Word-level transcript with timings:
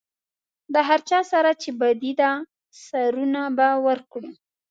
د 0.73 0.75
هر 0.87 0.99
چا 1.09 1.19
سره 1.31 1.51
چې 1.61 1.69
بدي 1.79 2.13
ده 2.21 2.31
سرونه 2.85 3.41
به 3.57 3.67
ورکړو. 3.87 4.29